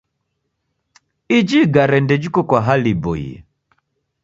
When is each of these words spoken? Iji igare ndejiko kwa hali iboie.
Iji 1.37 1.57
igare 1.65 1.97
ndejiko 2.05 2.39
kwa 2.47 2.59
hali 2.67 2.89
iboie. 2.95 3.35